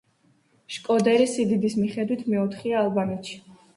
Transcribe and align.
შკოდერი 0.77 1.27
სიდიდის 1.33 1.75
მიხედვით 1.81 2.25
მეოთხეა 2.33 2.85
ალბანეთში. 2.87 3.39